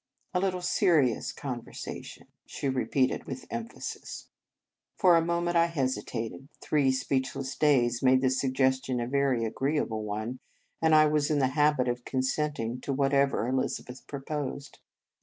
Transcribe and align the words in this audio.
"A 0.33 0.39
little 0.39 0.63
serious 0.63 1.31
conversation," 1.31 2.25
she 2.47 2.67
repeated 2.69 3.25
with 3.25 3.45
emphasis. 3.51 4.29
For 4.97 5.15
a 5.15 5.23
moment 5.23 5.55
I 5.57 5.67
hesitated. 5.67 6.47
Three 6.59 6.91
speechless 6.91 7.55
days 7.55 8.01
made 8.01 8.21
the 8.21 8.31
suggestion 8.31 8.99
a 8.99 9.05
very 9.05 9.45
agreeable 9.45 10.03
one, 10.03 10.39
and 10.81 10.95
I 10.95 11.05
was 11.05 11.29
in 11.29 11.37
the 11.37 11.49
habit 11.49 11.87
of 11.87 12.03
consenting 12.03 12.81
to 12.81 12.91
whatever 12.91 13.47
Elizabeth 13.47 14.07
proposed. 14.07 14.79